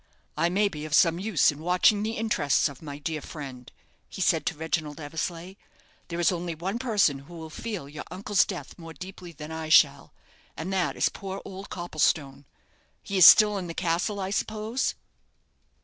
[0.35, 3.71] "I may be of some use in watching the interests of my dear friend,"
[4.09, 5.53] he said to Reginald Eversleigh.
[6.07, 9.69] "There is only one person who will feel your uncle's death more deeply than I
[9.69, 10.11] shall,
[10.57, 12.45] and that is poor old Copplestone.
[13.03, 14.95] He is still in the castle, I suppose?"